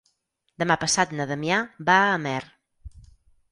Demà 0.63 0.77
passat 0.83 1.13
na 1.19 1.27
Damià 1.33 1.61
va 1.91 1.99
a 2.07 2.11
Amer. 2.17 2.41